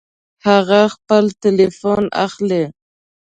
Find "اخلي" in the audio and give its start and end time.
2.25-2.63